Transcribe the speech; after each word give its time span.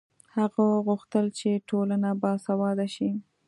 هغه 0.35 0.65
غوښتل 0.87 1.25
چې 1.39 1.49
ټولنه 1.69 2.09
باسواده 2.21 2.87
شي. 2.95 3.09